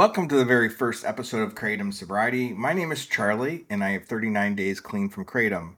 Welcome 0.00 0.28
to 0.28 0.36
the 0.36 0.46
very 0.46 0.70
first 0.70 1.04
episode 1.04 1.42
of 1.42 1.54
Kratom 1.54 1.92
Sobriety. 1.92 2.54
My 2.54 2.72
name 2.72 2.90
is 2.90 3.04
Charlie, 3.04 3.66
and 3.68 3.84
I 3.84 3.90
have 3.90 4.06
39 4.06 4.54
days 4.54 4.80
clean 4.80 5.10
from 5.10 5.26
Kratom. 5.26 5.76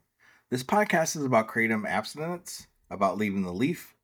This 0.48 0.62
podcast 0.62 1.16
is 1.16 1.24
about 1.24 1.48
Kratom 1.48 1.88
abstinence, 1.88 2.68
about 2.88 3.18
leaving 3.18 3.42
the 3.42 3.52
leaf. 3.52 3.96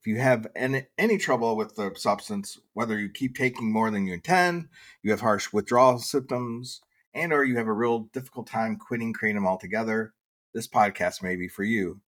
If 0.00 0.08
you 0.08 0.16
have 0.16 0.48
any, 0.56 0.86
any 0.98 1.16
trouble 1.16 1.56
with 1.56 1.76
the 1.76 1.92
substance, 1.94 2.58
whether 2.72 2.98
you 2.98 3.08
keep 3.08 3.36
taking 3.36 3.72
more 3.72 3.92
than 3.92 4.04
you 4.04 4.14
intend, 4.14 4.66
you 5.00 5.12
have 5.12 5.20
harsh 5.20 5.52
withdrawal 5.52 6.00
symptoms, 6.00 6.80
and 7.14 7.32
or 7.32 7.44
you 7.44 7.56
have 7.56 7.68
a 7.68 7.72
real 7.72 8.08
difficult 8.12 8.48
time 8.48 8.74
quitting 8.74 9.14
Kratom 9.14 9.46
altogether, 9.46 10.12
this 10.52 10.66
podcast 10.66 11.22
may 11.22 11.36
be 11.36 11.46
for 11.46 11.62
you. 11.62 12.00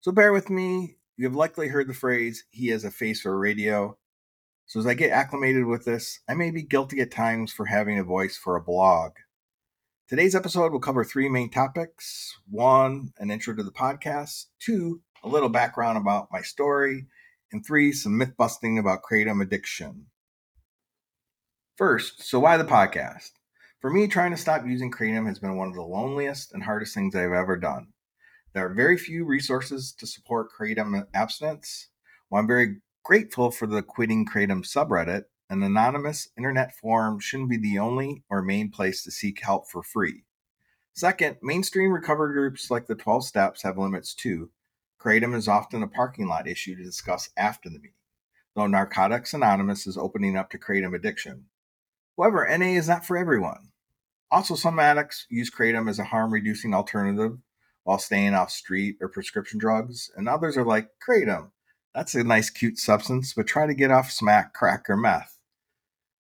So 0.00 0.10
bear 0.10 0.32
with 0.32 0.50
me. 0.50 0.96
You 1.16 1.26
have 1.26 1.36
likely 1.36 1.68
heard 1.68 1.86
the 1.86 1.94
phrase, 1.94 2.42
he 2.50 2.70
has 2.70 2.82
a 2.82 2.90
face 2.90 3.20
for 3.20 3.38
radio. 3.38 3.96
So 4.68 4.78
as 4.78 4.86
I 4.86 4.92
get 4.92 5.12
acclimated 5.12 5.64
with 5.64 5.86
this, 5.86 6.20
I 6.28 6.34
may 6.34 6.50
be 6.50 6.62
guilty 6.62 7.00
at 7.00 7.10
times 7.10 7.54
for 7.54 7.64
having 7.64 7.98
a 7.98 8.04
voice 8.04 8.36
for 8.36 8.54
a 8.54 8.62
blog. 8.62 9.12
Today's 10.06 10.34
episode 10.34 10.72
will 10.72 10.78
cover 10.78 11.04
three 11.04 11.26
main 11.30 11.48
topics. 11.50 12.38
One, 12.50 13.14
an 13.16 13.30
intro 13.30 13.56
to 13.56 13.62
the 13.62 13.72
podcast. 13.72 14.44
Two, 14.60 15.00
a 15.24 15.28
little 15.28 15.48
background 15.48 15.96
about 15.96 16.28
my 16.30 16.42
story. 16.42 17.06
And 17.50 17.64
three, 17.64 17.92
some 17.92 18.18
myth 18.18 18.34
busting 18.36 18.78
about 18.78 19.00
kratom 19.02 19.42
addiction. 19.42 20.08
First, 21.76 22.22
so 22.22 22.38
why 22.38 22.58
the 22.58 22.64
podcast? 22.64 23.30
For 23.80 23.90
me, 23.90 24.06
trying 24.06 24.32
to 24.32 24.36
stop 24.36 24.66
using 24.66 24.90
kratom 24.90 25.26
has 25.28 25.38
been 25.38 25.56
one 25.56 25.68
of 25.68 25.74
the 25.74 25.82
loneliest 25.82 26.52
and 26.52 26.64
hardest 26.64 26.92
things 26.92 27.16
I've 27.16 27.32
ever 27.32 27.56
done. 27.56 27.94
There 28.52 28.66
are 28.66 28.74
very 28.74 28.98
few 28.98 29.24
resources 29.24 29.94
to 29.98 30.06
support 30.06 30.50
kratom 30.52 31.06
abstinence. 31.14 31.88
While 32.28 32.42
I'm 32.42 32.46
very 32.46 32.82
grateful 33.02 33.50
for 33.50 33.66
the 33.66 33.82
Quitting 33.82 34.26
Kratom 34.26 34.64
subreddit, 34.64 35.24
an 35.50 35.62
anonymous 35.62 36.28
internet 36.36 36.76
forum 36.76 37.18
shouldn't 37.18 37.50
be 37.50 37.56
the 37.56 37.78
only 37.78 38.22
or 38.28 38.42
main 38.42 38.70
place 38.70 39.02
to 39.02 39.10
seek 39.10 39.40
help 39.40 39.68
for 39.70 39.82
free. 39.82 40.24
Second, 40.92 41.36
mainstream 41.42 41.92
recovery 41.92 42.34
groups 42.34 42.70
like 42.70 42.86
the 42.86 42.94
12 42.94 43.24
Steps 43.24 43.62
have 43.62 43.78
limits 43.78 44.14
too. 44.14 44.50
Kratom 45.00 45.34
is 45.34 45.48
often 45.48 45.82
a 45.82 45.88
parking 45.88 46.26
lot 46.26 46.48
issue 46.48 46.74
to 46.76 46.82
discuss 46.82 47.30
after 47.36 47.68
the 47.68 47.76
meeting, 47.76 47.92
though 48.54 48.66
Narcotics 48.66 49.32
Anonymous 49.32 49.86
is 49.86 49.96
opening 49.96 50.36
up 50.36 50.50
to 50.50 50.58
kratom 50.58 50.94
addiction. 50.94 51.44
However, 52.16 52.46
NA 52.58 52.76
is 52.76 52.88
not 52.88 53.06
for 53.06 53.16
everyone. 53.16 53.68
Also, 54.30 54.56
some 54.56 54.78
addicts 54.78 55.24
use 55.30 55.50
kratom 55.50 55.88
as 55.88 55.98
a 55.98 56.04
harm 56.04 56.34
reducing 56.34 56.74
alternative 56.74 57.38
while 57.84 57.98
staying 57.98 58.34
off 58.34 58.50
street 58.50 58.96
or 59.00 59.08
prescription 59.08 59.58
drugs, 59.58 60.10
and 60.16 60.28
others 60.28 60.56
are 60.56 60.64
like, 60.64 60.90
kratom, 61.08 61.52
that's 61.94 62.14
a 62.14 62.24
nice, 62.24 62.50
cute 62.50 62.78
substance, 62.78 63.32
but 63.34 63.46
try 63.46 63.66
to 63.66 63.74
get 63.74 63.90
off 63.90 64.10
smack, 64.10 64.54
crack, 64.54 64.88
or 64.88 64.96
meth. 64.96 65.38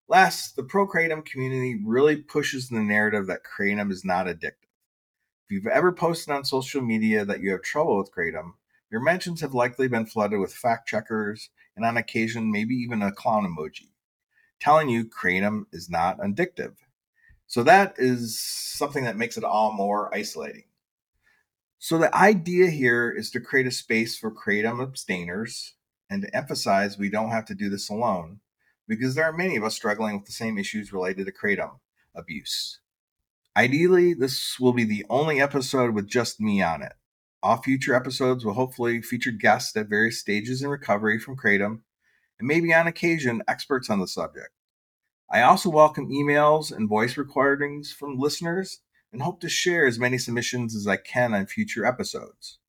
Last, 0.07 0.55
the 0.55 0.63
pro 0.63 0.87
kratom 0.87 1.25
community 1.25 1.79
really 1.85 2.17
pushes 2.17 2.69
the 2.69 2.79
narrative 2.79 3.27
that 3.27 3.41
kratom 3.43 3.91
is 3.91 4.05
not 4.05 4.27
addictive. 4.27 4.67
If 5.45 5.51
you've 5.51 5.67
ever 5.67 5.91
posted 5.91 6.33
on 6.33 6.45
social 6.45 6.81
media 6.81 7.25
that 7.25 7.41
you 7.41 7.51
have 7.51 7.61
trouble 7.61 7.97
with 7.97 8.11
kratom, 8.11 8.53
your 8.89 9.01
mentions 9.01 9.41
have 9.41 9.53
likely 9.53 9.87
been 9.87 10.05
flooded 10.05 10.39
with 10.39 10.53
fact 10.53 10.87
checkers 10.87 11.49
and 11.75 11.85
on 11.85 11.97
occasion, 11.97 12.51
maybe 12.51 12.73
even 12.75 13.01
a 13.01 13.11
clown 13.11 13.43
emoji, 13.45 13.89
telling 14.59 14.89
you 14.89 15.05
kratom 15.05 15.65
is 15.71 15.89
not 15.89 16.17
addictive. 16.19 16.73
So 17.45 17.63
that 17.63 17.95
is 17.97 18.39
something 18.41 19.03
that 19.03 19.15
makes 19.15 19.37
it 19.37 19.43
all 19.43 19.71
more 19.73 20.13
isolating. 20.13 20.63
So 21.79 21.99
the 21.99 22.15
idea 22.15 22.71
here 22.71 23.11
is 23.11 23.29
to 23.31 23.39
create 23.39 23.67
a 23.67 23.71
space 23.71 24.17
for 24.17 24.31
kratom 24.31 24.81
abstainers 24.81 25.75
and 26.09 26.23
to 26.23 26.35
emphasize 26.35 26.97
we 26.97 27.09
don't 27.09 27.29
have 27.29 27.45
to 27.45 27.55
do 27.55 27.69
this 27.69 27.89
alone 27.89 28.39
because 28.87 29.13
there 29.13 29.25
are 29.25 29.33
many 29.33 29.57
of 29.57 29.63
us 29.63 29.75
struggling 29.75 30.15
with 30.15 30.25
the 30.25 30.31
same 30.31 30.57
issues 30.57 30.91
related 30.91 31.27
to 31.27 31.31
kratom 31.31 31.79
abuse. 32.15 32.79
Ideally, 33.55 34.15
this 34.15 34.59
will 34.59 34.73
be 34.73 34.85
the 34.85 35.05
only 35.07 35.39
episode 35.39 35.93
with 35.93 36.07
just 36.07 36.41
me 36.41 36.63
on 36.63 36.81
it. 36.81 36.93
All 37.43 37.61
future 37.61 37.93
episodes 37.93 38.43
will 38.43 38.53
hopefully 38.53 39.01
feature 39.03 39.31
guests 39.31 39.75
at 39.77 39.87
various 39.87 40.19
stages 40.19 40.63
in 40.63 40.69
recovery 40.69 41.19
from 41.19 41.37
kratom 41.37 41.81
and 42.39 42.47
maybe 42.47 42.73
on 42.73 42.87
occasion 42.87 43.43
experts 43.47 43.89
on 43.89 43.99
the 43.99 44.07
subject. 44.07 44.49
I 45.31 45.41
also 45.41 45.69
welcome 45.69 46.09
emails 46.09 46.75
and 46.75 46.89
voice 46.89 47.17
recordings 47.17 47.91
from 47.91 48.17
listeners 48.17 48.79
and 49.17 49.23
hope 49.23 49.39
to 49.39 49.49
share 49.49 49.87
as 49.87 49.97
many 49.97 50.19
submissions 50.19 50.75
as 50.75 50.85
I 50.85 50.95
can 50.95 51.33
on 51.33 51.47
future 51.47 51.83
episodes. 51.83 52.59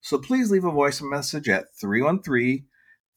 So 0.00 0.16
please 0.16 0.50
leave 0.50 0.64
a 0.64 0.70
voice 0.70 1.02
message 1.02 1.46
at 1.46 1.74
313 1.78 2.64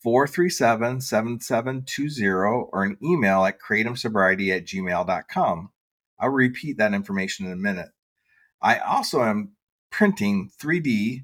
437 0.02 1.00
7720 1.00 2.28
or 2.74 2.84
an 2.84 2.98
email 3.02 3.46
at 3.46 3.56
kratomsobriety 3.58 4.54
at 4.54 4.66
gmail.com. 4.66 5.70
I'll 6.20 6.30
repeat 6.30 6.78
that 6.78 6.94
information 6.94 7.46
in 7.46 7.54
a 7.54 7.56
minute. 7.56 7.92
I 8.62 8.80
also 8.80 9.24
am 9.24 9.54
printing 9.90 10.52
3D 10.62 11.24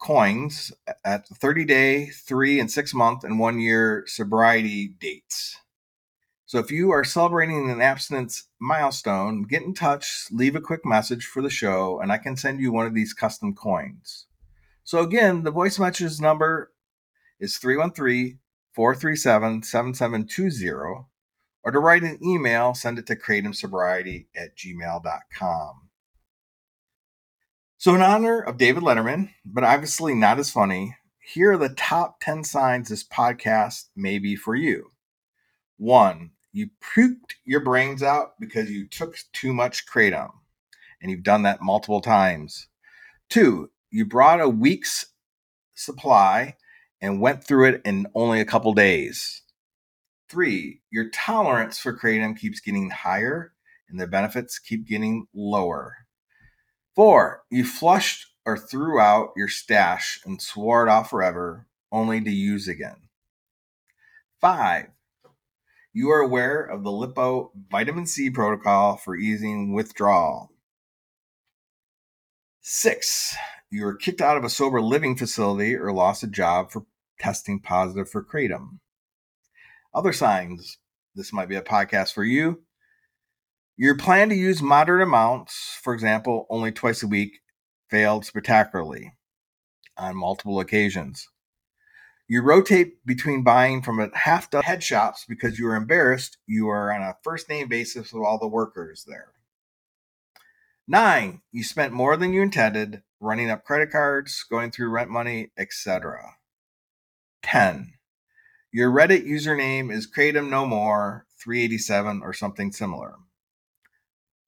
coins 0.00 0.72
at 1.04 1.28
30 1.28 1.66
day, 1.66 2.06
three 2.06 2.58
and 2.58 2.68
six 2.68 2.92
month, 2.92 3.22
and 3.22 3.38
one 3.38 3.60
year 3.60 4.02
sobriety 4.08 4.88
dates. 4.88 5.56
So 6.50 6.58
if 6.58 6.72
you 6.72 6.90
are 6.90 7.04
celebrating 7.04 7.70
an 7.70 7.80
abstinence 7.80 8.48
milestone, 8.58 9.44
get 9.44 9.62
in 9.62 9.72
touch, 9.72 10.26
leave 10.32 10.56
a 10.56 10.60
quick 10.60 10.84
message 10.84 11.24
for 11.24 11.42
the 11.42 11.48
show, 11.48 12.00
and 12.00 12.10
I 12.10 12.18
can 12.18 12.36
send 12.36 12.58
you 12.58 12.72
one 12.72 12.86
of 12.86 12.92
these 12.92 13.14
custom 13.14 13.54
coins. 13.54 14.26
So 14.82 14.98
again, 14.98 15.44
the 15.44 15.52
voice 15.52 15.78
message 15.78 16.20
number 16.20 16.72
is 17.38 17.56
313 17.58 18.40
437 18.74 19.62
7720. 19.62 21.06
Or 21.62 21.70
to 21.70 21.78
write 21.78 22.02
an 22.02 22.18
email, 22.20 22.74
send 22.74 22.98
it 22.98 23.06
to 23.06 23.14
kratomsobriety 23.14 24.26
at 24.34 24.56
gmail.com. 24.56 25.88
So, 27.78 27.94
in 27.94 28.02
honor 28.02 28.40
of 28.40 28.58
David 28.58 28.82
Letterman, 28.82 29.30
but 29.44 29.62
obviously 29.62 30.16
not 30.16 30.40
as 30.40 30.50
funny, 30.50 30.96
here 31.20 31.52
are 31.52 31.56
the 31.56 31.68
top 31.68 32.18
10 32.18 32.42
signs 32.42 32.88
this 32.88 33.04
podcast 33.04 33.84
may 33.94 34.18
be 34.18 34.34
for 34.34 34.56
you. 34.56 34.90
One, 35.76 36.32
you 36.52 36.70
puked 36.80 37.34
your 37.44 37.60
brains 37.60 38.02
out 38.02 38.38
because 38.40 38.70
you 38.70 38.86
took 38.86 39.16
too 39.32 39.52
much 39.52 39.86
kratom, 39.86 40.30
and 41.00 41.10
you've 41.10 41.22
done 41.22 41.42
that 41.42 41.62
multiple 41.62 42.00
times. 42.00 42.68
Two, 43.28 43.70
you 43.90 44.04
brought 44.04 44.40
a 44.40 44.48
week's 44.48 45.06
supply 45.74 46.56
and 47.00 47.20
went 47.20 47.44
through 47.44 47.66
it 47.66 47.82
in 47.84 48.06
only 48.14 48.40
a 48.40 48.44
couple 48.44 48.74
days. 48.74 49.42
Three, 50.28 50.82
your 50.90 51.08
tolerance 51.10 51.78
for 51.78 51.96
kratom 51.96 52.38
keeps 52.38 52.60
getting 52.60 52.90
higher 52.90 53.52
and 53.88 54.00
the 54.00 54.06
benefits 54.06 54.58
keep 54.58 54.86
getting 54.86 55.26
lower. 55.34 56.06
Four, 56.94 57.42
you 57.50 57.64
flushed 57.64 58.26
or 58.44 58.56
threw 58.56 59.00
out 59.00 59.32
your 59.36 59.48
stash 59.48 60.20
and 60.24 60.40
swore 60.40 60.86
it 60.86 60.90
off 60.90 61.10
forever, 61.10 61.66
only 61.90 62.20
to 62.20 62.30
use 62.30 62.68
again. 62.68 63.08
Five, 64.40 64.88
you 65.92 66.10
are 66.10 66.20
aware 66.20 66.62
of 66.62 66.84
the 66.84 66.90
Lipo 66.90 67.50
vitamin 67.70 68.06
C 68.06 68.30
protocol 68.30 68.96
for 68.96 69.16
easing 69.16 69.72
withdrawal. 69.72 70.50
Six, 72.60 73.34
you 73.70 73.84
were 73.84 73.96
kicked 73.96 74.20
out 74.20 74.36
of 74.36 74.44
a 74.44 74.50
sober 74.50 74.80
living 74.80 75.16
facility 75.16 75.74
or 75.74 75.92
lost 75.92 76.22
a 76.22 76.28
job 76.28 76.70
for 76.70 76.84
testing 77.18 77.60
positive 77.60 78.08
for 78.08 78.24
kratom. 78.24 78.78
Other 79.94 80.12
signs 80.12 80.78
this 81.14 81.32
might 81.32 81.48
be 81.48 81.56
a 81.56 81.62
podcast 81.62 82.12
for 82.12 82.24
you. 82.24 82.62
Your 83.76 83.96
plan 83.96 84.28
to 84.28 84.34
use 84.34 84.62
moderate 84.62 85.02
amounts, 85.02 85.78
for 85.82 85.94
example, 85.94 86.46
only 86.50 86.70
twice 86.70 87.02
a 87.02 87.08
week, 87.08 87.40
failed 87.88 88.24
spectacularly 88.24 89.14
on 89.96 90.16
multiple 90.16 90.60
occasions. 90.60 91.28
You 92.30 92.42
rotate 92.42 93.04
between 93.04 93.42
buying 93.42 93.82
from 93.82 93.98
a 93.98 94.16
half 94.16 94.50
dozen 94.50 94.64
head 94.64 94.84
shops 94.84 95.24
because 95.28 95.58
you 95.58 95.66
are 95.66 95.74
embarrassed 95.74 96.38
you 96.46 96.68
are 96.68 96.92
on 96.92 97.02
a 97.02 97.16
first 97.24 97.48
name 97.48 97.66
basis 97.66 98.12
with 98.12 98.22
all 98.22 98.38
the 98.38 98.46
workers 98.46 99.04
there. 99.04 99.32
Nine, 100.86 101.42
you 101.50 101.64
spent 101.64 101.92
more 101.92 102.16
than 102.16 102.32
you 102.32 102.40
intended 102.40 103.02
running 103.18 103.50
up 103.50 103.64
credit 103.64 103.90
cards, 103.90 104.44
going 104.48 104.70
through 104.70 104.90
rent 104.90 105.10
money, 105.10 105.50
etc. 105.58 106.36
10. 107.42 107.94
Your 108.72 108.92
Reddit 108.92 109.26
username 109.26 109.92
is 109.92 110.08
Kratom 110.08 110.50
No 110.50 110.64
More 110.66 111.26
387 111.42 112.20
or 112.22 112.32
something 112.32 112.70
similar. 112.70 113.14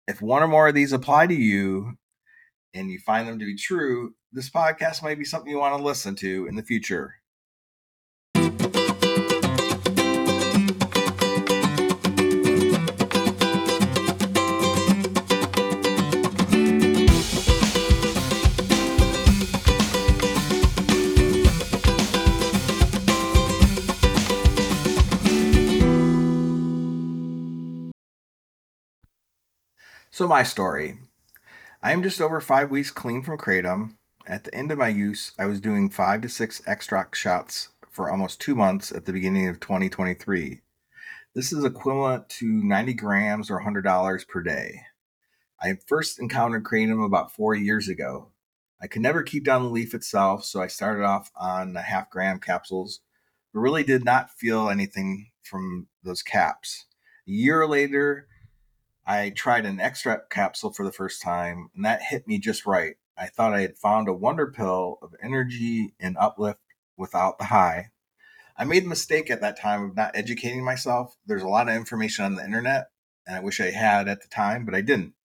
If 0.05 0.21
one 0.21 0.43
or 0.43 0.49
more 0.49 0.67
of 0.67 0.75
these 0.75 0.91
apply 0.91 1.27
to 1.27 1.33
you 1.33 1.93
and 2.73 2.91
you 2.91 2.99
find 2.99 3.25
them 3.25 3.39
to 3.39 3.45
be 3.45 3.55
true, 3.55 4.15
this 4.33 4.49
podcast 4.49 5.01
might 5.01 5.17
be 5.17 5.23
something 5.23 5.49
you 5.49 5.59
want 5.59 5.77
to 5.77 5.81
listen 5.81 6.15
to 6.15 6.45
in 6.45 6.57
the 6.57 6.61
future. 6.61 7.18
So, 30.19 30.27
my 30.27 30.43
story 30.43 30.97
I 31.81 31.93
am 31.93 32.03
just 32.03 32.19
over 32.19 32.41
five 32.41 32.69
weeks 32.69 32.91
clean 32.91 33.23
from 33.23 33.37
Kratom. 33.37 33.95
At 34.27 34.43
the 34.43 34.53
end 34.53 34.69
of 34.69 34.77
my 34.77 34.89
use, 34.89 35.31
I 35.39 35.45
was 35.45 35.61
doing 35.61 35.89
five 35.89 36.19
to 36.23 36.27
six 36.27 36.61
extract 36.67 37.15
shots 37.15 37.69
for 37.89 38.11
almost 38.11 38.41
two 38.41 38.53
months 38.53 38.91
at 38.91 39.05
the 39.05 39.13
beginning 39.13 39.47
of 39.47 39.61
2023. 39.61 40.59
This 41.33 41.53
is 41.53 41.63
equivalent 41.63 42.27
to 42.31 42.45
90 42.45 42.95
grams 42.95 43.49
or 43.49 43.61
$100 43.61 44.27
per 44.27 44.43
day. 44.43 44.81
I 45.61 45.77
first 45.87 46.19
encountered 46.19 46.65
kratom 46.65 47.05
about 47.05 47.33
four 47.33 47.55
years 47.55 47.87
ago. 47.87 48.33
I 48.81 48.87
could 48.87 49.01
never 49.01 49.23
keep 49.23 49.45
down 49.45 49.63
the 49.63 49.69
leaf 49.69 49.93
itself, 49.93 50.43
so 50.43 50.61
I 50.61 50.67
started 50.67 51.05
off 51.05 51.31
on 51.33 51.71
the 51.71 51.83
half 51.83 52.09
gram 52.09 52.41
capsules, 52.41 52.99
but 53.53 53.61
really 53.61 53.85
did 53.85 54.03
not 54.03 54.31
feel 54.31 54.69
anything 54.69 55.31
from 55.43 55.87
those 56.03 56.23
caps. 56.23 56.87
A 57.25 57.31
year 57.31 57.65
later, 57.65 58.27
I 59.09 59.31
tried 59.31 59.65
an 59.65 59.79
extract 59.79 60.29
capsule 60.29 60.71
for 60.71 60.85
the 60.85 60.91
first 60.91 61.19
time, 61.19 61.71
and 61.75 61.83
that 61.83 62.03
hit 62.03 62.27
me 62.27 62.37
just 62.37 62.67
right. 62.67 62.95
I 63.17 63.25
thought 63.25 63.55
I 63.55 63.61
had 63.61 63.75
found 63.75 64.07
a 64.07 64.13
wonder 64.13 64.51
pill 64.51 64.99
of 65.01 65.15
energy 65.19 65.95
and 65.99 66.15
uplift 66.15 66.59
without 66.95 67.39
the 67.39 67.45
high. 67.45 67.89
I 68.55 68.65
made 68.65 68.83
a 68.83 68.87
mistake 68.87 69.31
at 69.31 69.41
that 69.41 69.59
time 69.59 69.83
of 69.83 69.95
not 69.95 70.15
educating 70.15 70.63
myself. 70.63 71.17
There's 71.25 71.41
a 71.41 71.47
lot 71.47 71.67
of 71.67 71.73
information 71.73 72.23
on 72.23 72.35
the 72.35 72.45
internet, 72.45 72.91
and 73.25 73.35
I 73.35 73.39
wish 73.39 73.59
I 73.59 73.71
had 73.71 74.07
at 74.07 74.21
the 74.21 74.27
time, 74.27 74.63
but 74.63 74.75
I 74.75 74.81
didn't. 74.81 75.15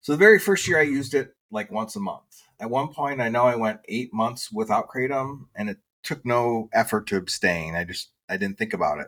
So 0.00 0.10
the 0.10 0.18
very 0.18 0.40
first 0.40 0.66
year 0.66 0.80
I 0.80 0.82
used 0.82 1.14
it 1.14 1.36
like 1.52 1.70
once 1.70 1.94
a 1.94 2.00
month. 2.00 2.42
At 2.58 2.68
one 2.68 2.88
point, 2.88 3.20
I 3.20 3.28
know 3.28 3.44
I 3.44 3.54
went 3.54 3.78
eight 3.86 4.12
months 4.12 4.50
without 4.50 4.88
kratom, 4.88 5.46
and 5.54 5.70
it 5.70 5.78
took 6.02 6.26
no 6.26 6.68
effort 6.72 7.06
to 7.06 7.16
abstain. 7.16 7.76
I 7.76 7.84
just 7.84 8.10
I 8.28 8.36
didn't 8.38 8.58
think 8.58 8.74
about 8.74 8.98
it. 8.98 9.06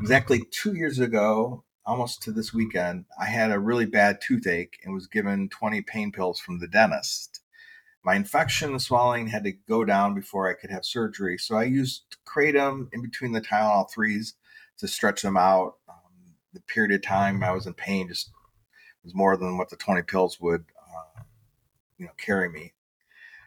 Exactly 0.00 0.44
two 0.52 0.74
years 0.74 1.00
ago, 1.00 1.64
almost 1.84 2.22
to 2.22 2.32
this 2.32 2.52
weekend, 2.52 3.06
I 3.20 3.26
had 3.26 3.50
a 3.50 3.58
really 3.58 3.86
bad 3.86 4.20
toothache 4.20 4.78
and 4.84 4.94
was 4.94 5.06
given 5.06 5.48
20 5.48 5.82
pain 5.82 6.12
pills 6.12 6.40
from 6.40 6.60
the 6.60 6.68
dentist 6.68 7.42
my 8.04 8.14
infection 8.14 8.70
and 8.70 8.82
swelling 8.82 9.28
had 9.28 9.44
to 9.44 9.52
go 9.52 9.84
down 9.84 10.14
before 10.14 10.48
I 10.48 10.54
could 10.54 10.70
have 10.70 10.84
surgery. 10.84 11.38
So 11.38 11.56
I 11.56 11.64
used 11.64 12.16
kratom 12.26 12.88
in 12.92 13.02
between 13.02 13.32
the 13.32 13.40
Tylenol 13.40 13.90
threes 13.90 14.34
to 14.78 14.88
stretch 14.88 15.22
them 15.22 15.36
out. 15.36 15.76
Um, 15.88 16.34
the 16.52 16.60
period 16.60 16.92
of 16.92 17.02
time 17.02 17.42
I 17.44 17.52
was 17.52 17.66
in 17.66 17.74
pain 17.74 18.08
just 18.08 18.30
was 19.04 19.14
more 19.14 19.36
than 19.36 19.56
what 19.56 19.70
the 19.70 19.76
20 19.76 20.02
pills 20.02 20.40
would, 20.40 20.64
uh, 20.78 21.22
you 21.98 22.06
know, 22.06 22.12
carry 22.18 22.48
me. 22.48 22.72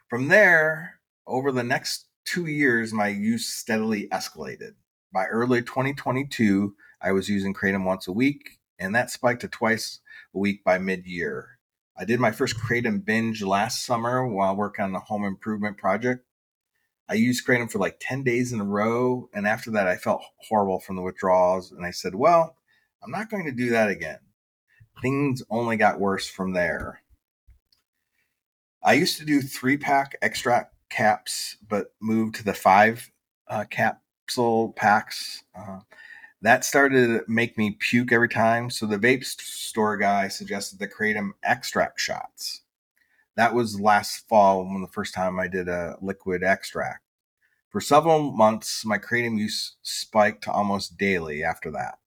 From 0.09 0.27
there, 0.29 0.99
over 1.27 1.51
the 1.51 1.63
next 1.63 2.05
two 2.23 2.45
years, 2.45 2.93
my 2.93 3.07
use 3.07 3.47
steadily 3.47 4.07
escalated. 4.09 4.75
By 5.13 5.25
early 5.25 5.61
2022, 5.61 6.75
I 7.05 7.11
was 7.11 7.29
using 7.29 7.53
kratom 7.53 7.85
once 7.85 8.07
a 8.07 8.11
week, 8.11 8.57
and 8.79 8.95
that 8.95 9.11
spiked 9.11 9.41
to 9.41 9.47
twice 9.47 9.99
a 10.33 10.39
week 10.39 10.63
by 10.63 10.79
mid 10.79 11.05
year. 11.05 11.59
I 11.95 12.03
did 12.03 12.19
my 12.19 12.31
first 12.31 12.57
Kratom 12.57 13.05
binge 13.05 13.41
last 13.41 13.85
summer 13.85 14.27
while 14.27 14.55
working 14.55 14.83
on 14.83 14.91
the 14.91 14.99
home 14.99 15.23
improvement 15.23 15.77
project. 15.77 16.25
I 17.07 17.13
used 17.13 17.47
Kratom 17.47 17.71
for 17.71 17.77
like 17.77 17.97
10 18.01 18.23
days 18.23 18.51
in 18.51 18.59
a 18.59 18.65
row. 18.65 19.29
And 19.33 19.47
after 19.47 19.71
that, 19.71 19.87
I 19.87 19.95
felt 19.95 20.23
horrible 20.37 20.79
from 20.79 20.97
the 20.97 21.01
withdrawals. 21.01 21.71
And 21.71 21.85
I 21.85 21.91
said, 21.91 22.15
well, 22.15 22.57
I'm 23.01 23.11
not 23.11 23.29
going 23.29 23.45
to 23.45 23.51
do 23.51 23.69
that 23.69 23.89
again. 23.89 24.19
Things 25.01 25.43
only 25.49 25.77
got 25.77 25.99
worse 25.99 26.27
from 26.27 26.53
there. 26.53 27.01
I 28.83 28.93
used 28.93 29.17
to 29.19 29.25
do 29.25 29.41
three 29.41 29.77
pack 29.77 30.15
extract 30.21 30.73
caps, 30.89 31.57
but 31.67 31.93
moved 32.01 32.35
to 32.35 32.43
the 32.43 32.53
five 32.53 33.11
uh, 33.47 33.65
capsule 33.69 34.73
packs. 34.73 35.43
Uh, 35.57 35.79
that 36.45 36.63
started 36.63 37.07
to 37.07 37.23
make 37.27 37.57
me 37.57 37.71
puke 37.79 38.11
every 38.11 38.29
time. 38.29 38.69
So 38.69 38.85
the 38.85 38.99
vape 38.99 39.23
store 39.23 39.97
guy 39.97 40.27
suggested 40.27 40.77
the 40.77 40.87
kratom 40.87 41.31
extract 41.43 41.99
shots. 41.99 42.61
That 43.35 43.55
was 43.55 43.79
last 43.79 44.27
fall 44.27 44.63
when 44.63 44.81
the 44.81 44.87
first 44.87 45.13
time 45.13 45.39
I 45.39 45.47
did 45.47 45.67
a 45.67 45.97
liquid 46.01 46.43
extract. 46.43 47.01
For 47.69 47.81
several 47.81 48.31
months, 48.31 48.85
my 48.85 48.97
kratom 48.97 49.39
use 49.39 49.75
spiked 49.81 50.43
to 50.43 50.51
almost 50.51 50.97
daily 50.97 51.43
after 51.43 51.71
that. 51.71 51.97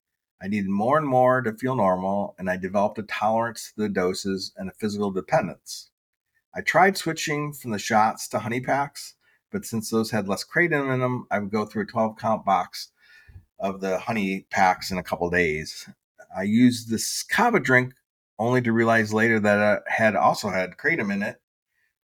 I 0.41 0.47
needed 0.47 0.71
more 0.71 0.97
and 0.99 1.07
more 1.07 1.43
to 1.43 1.53
feel 1.53 1.75
normal, 1.75 2.37
and 2.39 2.49
I 2.49 2.57
developed 2.57 2.99
a 2.99 3.03
tolerance 3.03 3.73
to 3.73 3.83
the 3.83 3.89
doses 3.89 4.53
and 4.57 4.71
a 4.71 4.75
physical 4.75 5.11
dependence. 5.11 5.91
I 6.55 6.61
tried 6.61 6.97
switching 6.97 7.53
from 7.53 7.73
the 7.73 7.79
shots 7.79 8.29
to 8.29 8.39
honey 8.39 8.61
packs, 8.61 9.17
but 9.51 9.65
since 9.65 9.91
those 9.91 10.13
had 10.13 10.29
less 10.29 10.45
kratom 10.45 10.95
in 10.95 11.01
them, 11.01 11.27
I 11.29 11.41
would 11.41 11.51
go 11.51 11.67
through 11.67 11.83
a 11.83 11.87
12 11.87 12.17
count 12.19 12.45
box 12.45 12.93
of 13.59 13.81
the 13.81 13.99
honey 13.99 14.47
packs 14.51 14.91
in 14.91 14.99
a 14.99 15.03
couple 15.03 15.29
days. 15.31 15.89
I 16.37 16.43
used 16.43 16.91
this 16.91 17.23
kava 17.23 17.61
drink 17.61 17.95
only 18.39 18.63
to 18.63 18.73
realize 18.73 19.13
later 19.13 19.41
that 19.41 19.79
it 19.79 19.83
had 19.91 20.15
also 20.15 20.51
had 20.51 20.77
kratom 20.77 21.13
in 21.13 21.23
it, 21.23 21.41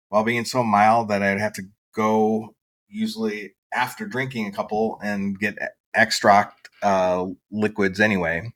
while 0.10 0.24
being 0.24 0.46
so 0.46 0.64
mild 0.64 1.10
that 1.10 1.22
I'd 1.22 1.40
have 1.40 1.54
to 1.54 1.64
go 1.94 2.56
usually 2.88 3.56
after 3.74 4.06
drinking 4.06 4.48
a 4.48 4.52
couple 4.52 5.00
and 5.04 5.40
get 5.40 5.58
extract 5.94 6.70
uh, 6.82 7.26
liquids 7.52 8.00
anyway. 8.00 8.52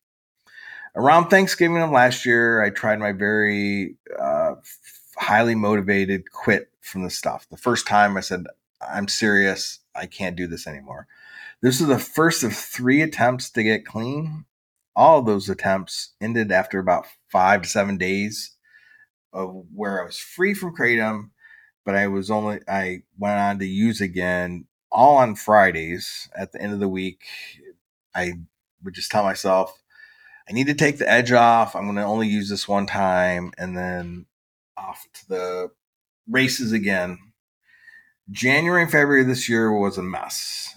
Around 0.96 1.30
Thanksgiving 1.30 1.78
of 1.78 1.92
last 1.92 2.26
year, 2.26 2.64
I 2.64 2.72
tried 2.72 3.00
my 3.00 3.12
very 3.12 3.98
uh, 4.20 4.56
highly 5.16 5.54
motivated 5.54 6.32
quit 6.32 6.70
from 6.82 7.04
the 7.04 7.10
stuff. 7.10 7.48
The 7.50 7.58
first 7.58 7.86
time 7.86 8.18
I 8.18 8.22
said, 8.22 8.46
I'm 8.82 9.08
serious. 9.08 9.80
I 9.96 10.08
can't 10.08 10.36
do 10.36 10.48
this 10.48 10.66
anymore. 10.66 11.08
This 11.62 11.82
is 11.82 11.88
the 11.88 12.00
first 12.00 12.44
of 12.44 12.56
three 12.56 13.02
attempts 13.02 13.50
to 13.52 13.64
get 13.64 13.86
clean. 13.86 14.46
All 14.96 15.22
those 15.22 15.50
attempts 15.50 16.14
ended 16.22 16.52
after 16.52 16.80
about 16.80 17.08
five 17.32 17.64
to 17.64 17.70
seven 17.70 17.98
days 17.98 18.56
of 19.34 19.66
where 19.74 20.02
I 20.02 20.06
was 20.06 20.20
free 20.20 20.54
from 20.54 20.76
kratom, 20.76 21.32
but 21.86 21.96
I 21.96 22.08
was 22.08 22.30
only 22.30 22.60
I 22.68 23.04
went 23.18 23.40
on 23.40 23.60
to 23.60 23.66
use 23.66 24.02
again 24.02 24.66
all 24.92 25.18
on 25.18 25.36
Fridays 25.36 26.30
at 26.36 26.52
the 26.52 26.62
end 26.62 26.74
of 26.74 26.80
the 26.80 26.88
week. 26.88 27.24
I 28.16 28.34
would 28.84 28.94
just 28.94 29.12
tell 29.12 29.24
myself 29.24 29.82
I 30.50 30.54
need 30.54 30.68
to 30.68 30.74
take 30.74 30.98
the 30.98 31.10
edge 31.10 31.32
off. 31.32 31.76
I'm 31.76 31.86
going 31.86 31.98
to 31.98 32.04
only 32.04 32.28
use 32.28 32.50
this 32.50 32.68
one 32.68 32.86
time 32.86 33.52
and 33.58 33.76
then 33.78 34.28
off 34.78 35.06
to 35.14 35.28
the 35.28 35.72
races 36.30 36.72
again. 36.72 37.20
January 38.32 38.84
and 38.84 38.92
February 38.92 39.24
this 39.24 39.50
year 39.50 39.72
was 39.72 39.98
a 39.98 40.04
mess. 40.04 40.77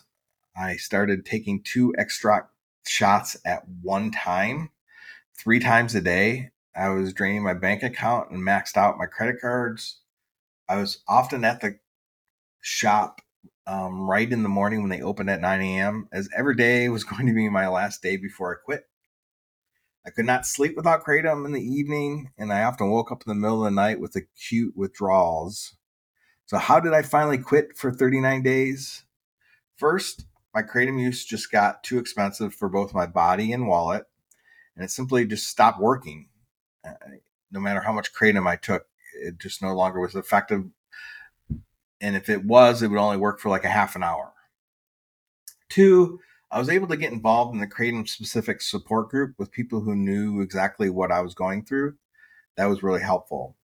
I 0.56 0.76
started 0.76 1.24
taking 1.24 1.62
two 1.62 1.94
extract 1.96 2.50
shots 2.86 3.36
at 3.44 3.62
one 3.82 4.10
time, 4.10 4.70
three 5.38 5.60
times 5.60 5.94
a 5.94 6.00
day. 6.00 6.50
I 6.74 6.88
was 6.90 7.12
draining 7.12 7.42
my 7.42 7.54
bank 7.54 7.82
account 7.82 8.30
and 8.30 8.42
maxed 8.42 8.76
out 8.76 8.98
my 8.98 9.06
credit 9.06 9.40
cards. 9.40 10.00
I 10.68 10.76
was 10.76 11.02
often 11.08 11.44
at 11.44 11.60
the 11.60 11.78
shop 12.60 13.20
um, 13.66 14.08
right 14.08 14.30
in 14.30 14.42
the 14.42 14.48
morning 14.48 14.80
when 14.80 14.90
they 14.90 15.02
opened 15.02 15.30
at 15.30 15.40
9 15.40 15.60
a.m., 15.60 16.08
as 16.12 16.28
every 16.36 16.56
day 16.56 16.88
was 16.88 17.04
going 17.04 17.26
to 17.26 17.34
be 17.34 17.48
my 17.48 17.68
last 17.68 18.02
day 18.02 18.16
before 18.16 18.52
I 18.52 18.64
quit. 18.64 18.84
I 20.06 20.10
could 20.10 20.24
not 20.24 20.46
sleep 20.46 20.76
without 20.76 21.04
kratom 21.04 21.44
in 21.44 21.52
the 21.52 21.62
evening, 21.62 22.30
and 22.38 22.52
I 22.52 22.62
often 22.62 22.90
woke 22.90 23.12
up 23.12 23.22
in 23.26 23.30
the 23.30 23.34
middle 23.34 23.64
of 23.64 23.70
the 23.70 23.76
night 23.76 24.00
with 24.00 24.16
acute 24.16 24.74
withdrawals. 24.74 25.76
So, 26.46 26.56
how 26.56 26.80
did 26.80 26.94
I 26.94 27.02
finally 27.02 27.38
quit 27.38 27.76
for 27.76 27.92
39 27.92 28.42
days? 28.42 29.04
First, 29.76 30.24
my 30.54 30.62
kratom 30.62 31.00
use 31.00 31.24
just 31.24 31.50
got 31.50 31.82
too 31.84 31.98
expensive 31.98 32.54
for 32.54 32.68
both 32.68 32.94
my 32.94 33.06
body 33.06 33.52
and 33.52 33.68
wallet, 33.68 34.04
and 34.74 34.84
it 34.84 34.90
simply 34.90 35.24
just 35.24 35.48
stopped 35.48 35.80
working. 35.80 36.28
Uh, 36.84 36.92
no 37.52 37.60
matter 37.60 37.80
how 37.80 37.92
much 37.92 38.12
kratom 38.12 38.46
I 38.46 38.56
took, 38.56 38.86
it 39.14 39.38
just 39.38 39.62
no 39.62 39.74
longer 39.74 40.00
was 40.00 40.14
effective. 40.14 40.64
And 42.00 42.16
if 42.16 42.28
it 42.28 42.44
was, 42.44 42.82
it 42.82 42.88
would 42.88 42.98
only 42.98 43.18
work 43.18 43.40
for 43.40 43.50
like 43.50 43.64
a 43.64 43.68
half 43.68 43.94
an 43.96 44.02
hour. 44.02 44.32
Two, 45.68 46.18
I 46.50 46.58
was 46.58 46.68
able 46.68 46.88
to 46.88 46.96
get 46.96 47.12
involved 47.12 47.54
in 47.54 47.60
the 47.60 47.66
kratom 47.66 48.08
specific 48.08 48.60
support 48.60 49.10
group 49.10 49.34
with 49.38 49.52
people 49.52 49.80
who 49.80 49.94
knew 49.94 50.40
exactly 50.40 50.90
what 50.90 51.12
I 51.12 51.20
was 51.20 51.34
going 51.34 51.64
through. 51.64 51.94
That 52.56 52.66
was 52.66 52.82
really 52.82 53.02
helpful. 53.02 53.56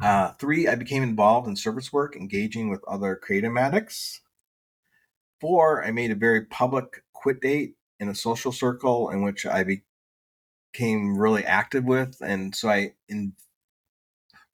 Uh, 0.00 0.32
three, 0.32 0.68
I 0.68 0.76
became 0.76 1.02
involved 1.02 1.48
in 1.48 1.56
service 1.56 1.92
work, 1.92 2.14
engaging 2.14 2.68
with 2.70 2.84
other 2.86 3.20
kratom 3.20 3.58
addicts. 3.58 4.20
Four, 5.40 5.84
I 5.84 5.90
made 5.90 6.10
a 6.10 6.14
very 6.16 6.44
public 6.44 7.02
quit 7.12 7.40
date 7.40 7.74
in 7.98 8.08
a 8.08 8.14
social 8.14 8.52
circle 8.52 9.10
in 9.10 9.22
which 9.22 9.46
I 9.46 9.64
became 10.72 11.18
really 11.18 11.44
active 11.44 11.84
with, 11.84 12.18
and 12.20 12.54
so 12.54 12.68
I 12.68 12.94
in, 13.08 13.34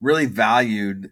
really 0.00 0.26
valued 0.26 1.11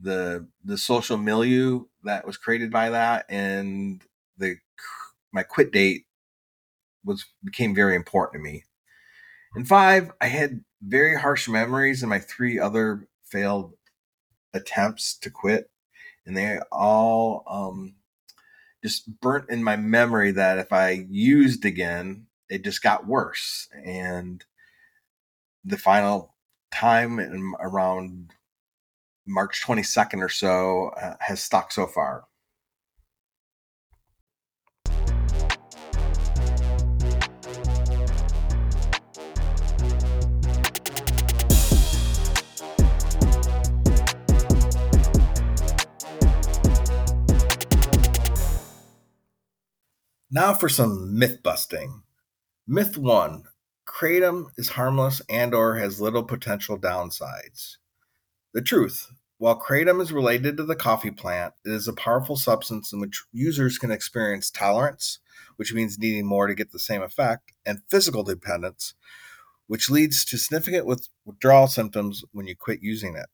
the 0.00 0.46
the 0.64 0.78
social 0.78 1.16
milieu 1.16 1.84
that 2.04 2.26
was 2.26 2.36
created 2.36 2.70
by 2.70 2.90
that, 2.90 3.26
and 3.28 4.02
the 4.38 4.56
my 5.32 5.42
quit 5.42 5.72
date 5.72 6.06
was 7.04 7.26
became 7.44 7.74
very 7.74 7.94
important 7.96 8.42
to 8.42 8.50
me. 8.50 8.64
And 9.54 9.66
five, 9.66 10.12
I 10.20 10.26
had 10.26 10.64
very 10.82 11.18
harsh 11.18 11.48
memories 11.48 12.02
in 12.02 12.08
my 12.08 12.18
three 12.18 12.58
other 12.58 13.08
failed 13.24 13.74
attempts 14.54 15.16
to 15.18 15.30
quit, 15.30 15.70
and 16.26 16.36
they 16.36 16.58
all 16.70 17.44
um, 17.46 17.94
just 18.82 19.20
burnt 19.20 19.50
in 19.50 19.62
my 19.62 19.76
memory 19.76 20.32
that 20.32 20.58
if 20.58 20.72
I 20.72 21.06
used 21.10 21.64
again, 21.64 22.26
it 22.48 22.64
just 22.64 22.82
got 22.82 23.06
worse. 23.06 23.68
And 23.84 24.44
the 25.64 25.76
final 25.76 26.34
time 26.72 27.54
around 27.60 28.32
March 29.26 29.62
22nd 29.64 30.22
or 30.22 30.28
so 30.28 30.90
uh, 31.00 31.16
has 31.20 31.40
stuck 31.42 31.72
so 31.72 31.86
far. 31.86 32.24
Now 50.32 50.54
for 50.54 50.68
some 50.68 51.18
myth 51.18 51.42
busting. 51.42 52.04
Myth 52.64 52.96
1 52.96 53.42
Kratom 53.84 54.50
is 54.56 54.68
harmless 54.68 55.20
and 55.28 55.52
or 55.52 55.78
has 55.78 56.00
little 56.00 56.22
potential 56.22 56.78
downsides. 56.78 57.78
The 58.54 58.62
truth, 58.62 59.08
while 59.38 59.60
kratom 59.60 60.00
is 60.00 60.12
related 60.12 60.56
to 60.56 60.62
the 60.62 60.76
coffee 60.76 61.10
plant, 61.10 61.54
it 61.64 61.72
is 61.72 61.88
a 61.88 61.92
powerful 61.92 62.36
substance 62.36 62.92
in 62.92 63.00
which 63.00 63.24
users 63.32 63.76
can 63.76 63.90
experience 63.90 64.52
tolerance, 64.52 65.18
which 65.56 65.74
means 65.74 65.98
needing 65.98 66.26
more 66.26 66.46
to 66.46 66.54
get 66.54 66.70
the 66.70 66.78
same 66.78 67.02
effect, 67.02 67.52
and 67.66 67.82
physical 67.90 68.22
dependence, 68.22 68.94
which 69.66 69.90
leads 69.90 70.24
to 70.26 70.38
significant 70.38 70.86
withdrawal 71.26 71.66
symptoms 71.66 72.22
when 72.30 72.46
you 72.46 72.54
quit 72.54 72.78
using 72.82 73.16
it. 73.16 73.26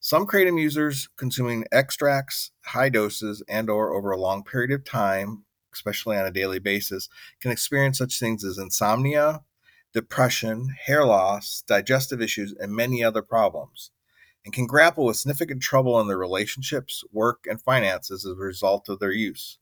Some 0.00 0.26
kratom 0.26 0.58
users 0.58 1.10
consuming 1.18 1.66
extracts, 1.70 2.52
high 2.64 2.88
doses, 2.88 3.42
and 3.50 3.68
or 3.68 3.94
over 3.94 4.12
a 4.12 4.16
long 4.16 4.44
period 4.44 4.70
of 4.70 4.86
time 4.86 5.44
especially 5.72 6.16
on 6.16 6.26
a 6.26 6.30
daily 6.30 6.58
basis, 6.58 7.08
can 7.40 7.50
experience 7.50 7.98
such 7.98 8.18
things 8.18 8.44
as 8.44 8.58
insomnia, 8.58 9.42
depression, 9.92 10.74
hair 10.86 11.04
loss, 11.04 11.62
digestive 11.66 12.20
issues, 12.20 12.54
and 12.58 12.72
many 12.72 13.02
other 13.02 13.22
problems, 13.22 13.90
and 14.44 14.54
can 14.54 14.66
grapple 14.66 15.04
with 15.04 15.16
significant 15.16 15.62
trouble 15.62 16.00
in 16.00 16.08
their 16.08 16.18
relationships, 16.18 17.02
work, 17.12 17.44
and 17.48 17.60
finances 17.60 18.24
as 18.24 18.32
a 18.32 18.36
result 18.36 18.88
of 18.88 18.98
their 18.98 19.12
use. 19.12 19.58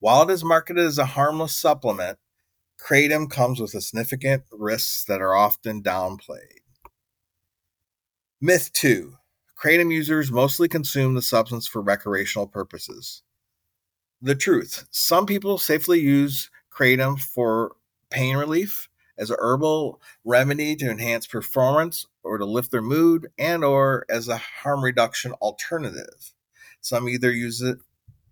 While 0.00 0.28
it 0.28 0.32
is 0.32 0.44
marketed 0.44 0.84
as 0.84 0.98
a 0.98 1.06
harmless 1.06 1.56
supplement, 1.56 2.18
kratom 2.78 3.30
comes 3.30 3.60
with 3.60 3.70
significant 3.70 4.44
risks 4.52 5.04
that 5.04 5.20
are 5.20 5.34
often 5.34 5.82
downplayed. 5.82 6.60
Myth 8.40 8.72
2 8.72 9.16
Kratom 9.56 9.92
users 9.92 10.30
mostly 10.30 10.68
consume 10.68 11.14
the 11.14 11.22
substance 11.22 11.66
for 11.66 11.80
recreational 11.80 12.46
purposes 12.46 13.22
the 14.24 14.34
truth. 14.34 14.86
Some 14.90 15.26
people 15.26 15.58
safely 15.58 16.00
use 16.00 16.50
kratom 16.72 17.20
for 17.20 17.76
pain 18.08 18.36
relief 18.36 18.88
as 19.18 19.30
a 19.30 19.36
herbal 19.38 20.00
remedy 20.24 20.74
to 20.76 20.90
enhance 20.90 21.26
performance 21.26 22.06
or 22.22 22.38
to 22.38 22.44
lift 22.46 22.70
their 22.70 22.82
mood 22.82 23.28
and 23.38 23.62
or 23.62 24.06
as 24.08 24.28
a 24.28 24.38
harm 24.38 24.82
reduction 24.82 25.32
alternative. 25.34 26.32
Some 26.80 27.08
either 27.08 27.30
use 27.30 27.60
it 27.60 27.78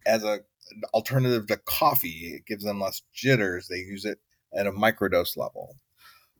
as 0.07 0.25
a 0.25 0.41
alternative 0.95 1.47
to 1.49 1.59
coffee. 1.59 2.33
It 2.37 2.47
gives 2.47 2.65
them 2.65 2.81
less 2.81 3.03
jitters. 3.13 3.69
They 3.69 3.77
use 3.77 4.07
it 4.07 4.19
at 4.55 4.67
a 4.67 4.73
microdose 4.73 5.37
level. 5.37 5.77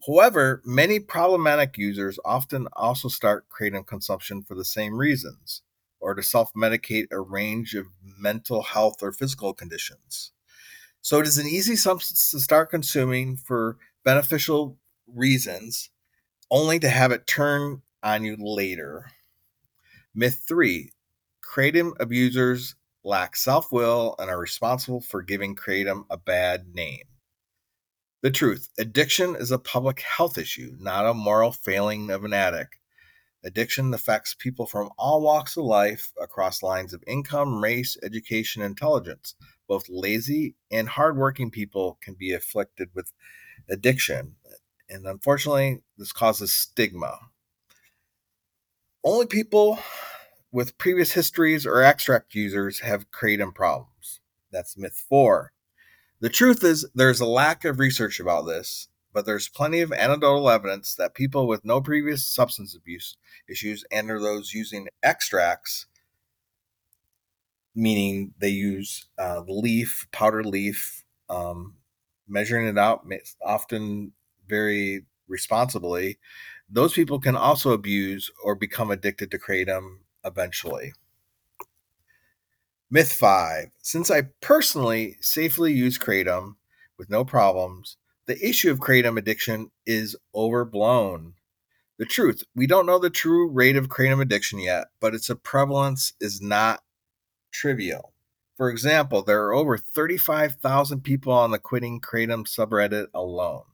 However, 0.07 0.63
many 0.65 0.99
problematic 0.99 1.77
users 1.77 2.19
often 2.25 2.69
also 2.73 3.09
start 3.09 3.47
kratom 3.51 3.87
consumption 3.87 4.43
for 4.43 4.55
the 4.55 4.65
same 4.65 4.95
reasons 4.95 5.63
or 6.03 6.15
to 6.15 6.23
self 6.23 6.53
medicate 6.55 7.07
a 7.11 7.21
range 7.21 7.75
of 7.75 7.87
mental 8.19 8.63
health 8.63 9.03
or 9.03 9.13
physical 9.13 9.55
conditions. 9.55 10.33
So 11.01 11.21
it 11.21 11.27
is 11.27 11.39
an 11.39 11.47
easy 11.47 11.77
substance 11.77 12.31
to 12.33 12.41
start 12.41 12.71
consuming 12.71 13.37
for 13.37 13.79
beneficial 14.05 14.79
reasons, 15.07 15.91
only 16.51 16.79
to 16.81 16.89
have 16.89 17.13
it 17.13 17.27
turn 17.27 17.83
on 18.03 18.25
you 18.25 18.37
later. 18.39 19.11
Myth 20.15 20.45
three 20.47 20.93
Kratom 21.43 21.93
abusers 21.99 22.75
lack 23.05 23.37
self 23.37 23.73
will 23.73 24.15
and 24.19 24.31
are 24.31 24.39
responsible 24.39 25.01
for 25.01 25.23
giving 25.23 25.57
Kratom 25.57 26.05
a 26.11 26.17
bad 26.17 26.75
name. 26.75 27.05
The 28.23 28.31
truth 28.31 28.69
addiction 28.79 29.35
is 29.35 29.51
a 29.51 29.59
public 29.59 30.01
health 30.01 30.39
issue, 30.39 30.77
not 30.79 31.07
a 31.07 31.15
moral 31.15 31.53
failing 31.53 32.11
of 32.11 32.25
an 32.25 32.33
addict. 32.33 32.77
Addiction 33.45 33.93
affects 33.93 34.35
people 34.35 34.67
from 34.67 34.91
all 34.97 35.21
walks 35.21 35.57
of 35.57 35.65
life 35.65 36.13
across 36.21 36.63
lines 36.63 36.93
of 36.93 37.03
income, 37.07 37.63
race, 37.63 37.97
education, 38.03 38.63
intelligence. 38.63 39.35
Both 39.67 39.89
lazy 39.89 40.55
and 40.71 40.89
hardworking 40.89 41.51
people 41.51 41.99
can 42.01 42.15
be 42.15 42.33
afflicted 42.33 42.91
with 42.95 43.13
addiction. 43.69 44.37
And 44.89 45.07
unfortunately, 45.07 45.83
this 45.99 46.13
causes 46.13 46.53
stigma. 46.53 47.19
Only 49.03 49.27
people 49.27 49.79
with 50.53 50.79
previous 50.79 51.13
histories 51.13 51.67
or 51.67 51.83
extract 51.83 52.35
users 52.35 52.81
have 52.81 53.11
kratom 53.11 53.55
problems. 53.55 54.21
That's 54.53 54.77
myth 54.77 55.05
four. 55.09 55.53
The 56.21 56.29
truth 56.29 56.63
is, 56.63 56.89
there's 56.95 57.21
a 57.21 57.27
lack 57.27 57.65
of 57.65 57.81
research 57.81 58.21
about 58.21 58.43
this, 58.43 58.87
but 59.13 59.27
there's 59.27 59.49
plenty 59.49 59.81
of 59.81 59.93
anecdotal 59.93 60.49
evidence 60.49 60.95
that 60.95 61.15
people 61.15 61.47
with 61.47 61.65
no 61.65 61.81
previous 61.81 62.27
substance 62.27 62.75
abuse 62.75 63.17
issues 63.49 63.85
and 63.91 64.11
are 64.11 64.21
those 64.21 64.55
using 64.55 64.89
extracts, 65.03 65.87
meaning 67.75 68.35
they 68.39 68.49
use 68.49 69.07
uh, 69.19 69.43
leaf, 69.47 70.07
powdered 70.13 70.47
leaf, 70.47 71.05
um, 71.29 71.75
measuring 72.29 72.67
it 72.67 72.79
out 72.79 73.07
often 73.45 74.13
very 74.49 75.05
responsibly, 75.29 76.19
those 76.69 76.95
people 76.95 77.21
can 77.21 77.37
also 77.37 77.73
abuse 77.73 78.31
or 78.43 78.55
become 78.55 78.91
addicted 78.91 79.31
to 79.31 79.39
kratom 79.39 79.99
eventually. 80.25 80.93
Myth 82.91 83.13
five 83.13 83.71
Since 83.83 84.11
I 84.11 84.23
personally 84.41 85.17
safely 85.21 85.73
use 85.73 85.99
kratom 85.99 86.57
with 86.99 87.11
no 87.11 87.25
problems, 87.25 87.97
the 88.33 88.49
issue 88.49 88.71
of 88.71 88.79
kratom 88.79 89.19
addiction 89.19 89.71
is 89.85 90.17
overblown. 90.35 91.35
The 91.99 92.07
truth, 92.07 92.45
we 92.57 92.67
don't 92.67 92.87
know 92.87 92.99
the 92.99 93.11
true 93.11 93.47
rate 93.51 93.77
of 93.77 93.89
kratom 93.89 94.23
addiction 94.23 94.59
yet, 94.59 94.87
but 95.03 95.15
its 95.15 95.31
prevalence 95.43 96.15
is 96.19 96.41
not 96.41 96.81
trivial. 97.53 98.15
For 98.57 98.71
example, 98.71 99.21
there 99.21 99.45
are 99.45 99.53
over 99.53 99.77
35,000 99.77 101.03
people 101.03 101.35
on 101.35 101.51
the 101.51 101.59
quitting 101.59 102.01
kratom 102.01 102.47
subreddit 102.47 103.09
alone. 103.13 103.65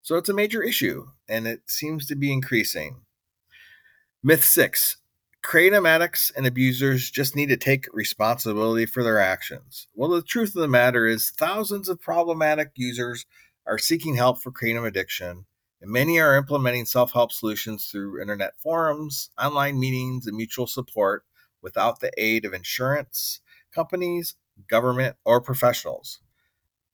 So 0.00 0.16
it's 0.16 0.30
a 0.30 0.34
major 0.34 0.62
issue, 0.62 1.08
and 1.28 1.46
it 1.46 1.60
seems 1.66 2.06
to 2.06 2.16
be 2.16 2.32
increasing. 2.32 3.02
Myth 4.22 4.44
6 4.44 4.96
Kratom 5.46 5.86
addicts 5.86 6.32
and 6.36 6.44
abusers 6.44 7.08
just 7.08 7.36
need 7.36 7.50
to 7.50 7.56
take 7.56 7.86
responsibility 7.92 8.84
for 8.84 9.04
their 9.04 9.20
actions. 9.20 9.86
Well, 9.94 10.10
the 10.10 10.20
truth 10.20 10.56
of 10.56 10.62
the 10.62 10.66
matter 10.66 11.06
is, 11.06 11.30
thousands 11.30 11.88
of 11.88 12.00
problematic 12.00 12.72
users 12.74 13.26
are 13.66 13.78
seeking 13.78 14.14
help 14.14 14.42
for 14.42 14.52
kratom 14.52 14.86
addiction, 14.86 15.46
and 15.80 15.90
many 15.90 16.18
are 16.20 16.36
implementing 16.36 16.86
self 16.86 17.12
help 17.12 17.32
solutions 17.32 17.86
through 17.86 18.20
internet 18.20 18.58
forums, 18.58 19.30
online 19.38 19.78
meetings, 19.78 20.26
and 20.26 20.36
mutual 20.36 20.66
support 20.66 21.24
without 21.62 22.00
the 22.00 22.10
aid 22.16 22.44
of 22.44 22.54
insurance 22.54 23.40
companies, 23.74 24.36
government, 24.68 25.16
or 25.24 25.40
professionals. 25.40 26.20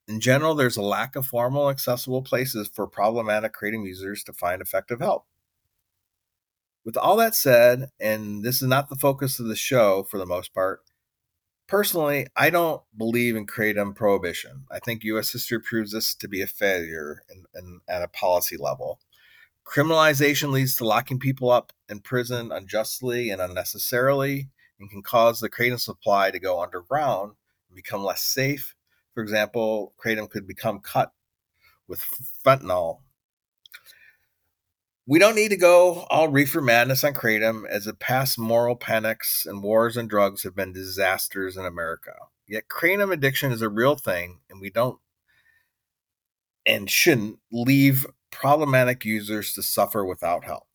In 0.07 0.19
general, 0.19 0.53
there's 0.53 0.75
a 0.75 0.81
lack 0.81 1.15
of 1.15 1.25
formal, 1.25 1.69
accessible 1.69 2.21
places 2.21 2.69
for 2.73 2.87
problematic 2.87 3.53
kratom 3.53 3.85
users 3.85 4.23
to 4.25 4.33
find 4.33 4.61
effective 4.61 4.99
help. 4.99 5.25
With 6.83 6.97
all 6.97 7.15
that 7.17 7.35
said, 7.35 7.89
and 7.99 8.43
this 8.43 8.61
is 8.61 8.67
not 8.67 8.89
the 8.89 8.97
focus 8.97 9.39
of 9.39 9.47
the 9.47 9.55
show 9.55 10.03
for 10.03 10.17
the 10.17 10.25
most 10.25 10.53
part, 10.53 10.81
personally, 11.67 12.27
I 12.35 12.49
don't 12.49 12.81
believe 12.97 13.35
in 13.35 13.45
kratom 13.45 13.95
prohibition. 13.95 14.65
I 14.71 14.79
think 14.79 15.03
U.S. 15.03 15.31
history 15.31 15.59
proves 15.59 15.91
this 15.91 16.15
to 16.15 16.27
be 16.27 16.41
a 16.41 16.47
failure 16.47 17.23
in, 17.29 17.45
in, 17.55 17.81
at 17.87 18.01
a 18.01 18.07
policy 18.07 18.57
level. 18.57 18.99
Criminalization 19.65 20.51
leads 20.51 20.75
to 20.75 20.85
locking 20.85 21.19
people 21.19 21.49
up 21.49 21.71
in 21.87 21.99
prison 21.99 22.51
unjustly 22.51 23.29
and 23.29 23.41
unnecessarily 23.41 24.49
and 24.79 24.89
can 24.89 25.01
cause 25.01 25.39
the 25.39 25.49
kratom 25.49 25.79
supply 25.79 26.31
to 26.31 26.39
go 26.39 26.61
underground 26.61 27.33
and 27.69 27.75
become 27.75 28.03
less 28.03 28.21
safe. 28.21 28.75
For 29.13 29.23
example, 29.23 29.93
kratom 30.03 30.29
could 30.29 30.47
become 30.47 30.79
cut 30.79 31.13
with 31.87 32.01
fentanyl 32.45 32.99
we 35.05 35.19
don't 35.19 35.35
need 35.35 35.49
to 35.49 35.57
go 35.57 36.05
all 36.09 36.29
reefer 36.29 36.61
madness 36.61 37.03
on 37.03 37.13
Kratom, 37.13 37.67
as 37.67 37.85
the 37.85 37.93
past 37.93 38.39
moral 38.39 38.75
panics 38.75 39.45
and 39.45 39.61
wars 39.61 39.97
on 39.97 40.07
drugs 40.07 40.43
have 40.43 40.55
been 40.55 40.71
disasters 40.71 41.57
in 41.57 41.65
America. 41.65 42.13
Yet 42.47 42.67
Kratom 42.69 43.11
addiction 43.11 43.51
is 43.51 43.61
a 43.61 43.69
real 43.69 43.95
thing, 43.95 44.39
and 44.49 44.61
we 44.61 44.69
don't 44.69 44.99
and 46.65 46.89
shouldn't 46.89 47.39
leave 47.51 48.05
problematic 48.31 49.03
users 49.03 49.53
to 49.53 49.61
suffer 49.61 50.05
without 50.05 50.45
help. 50.45 50.67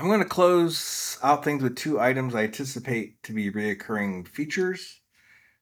I'm 0.00 0.06
going 0.06 0.20
to 0.20 0.24
close 0.24 1.18
out 1.22 1.44
things 1.44 1.62
with 1.62 1.76
two 1.76 2.00
items 2.00 2.34
I 2.34 2.44
anticipate 2.44 3.22
to 3.22 3.34
be 3.34 3.52
reoccurring 3.52 4.26
features. 4.26 5.02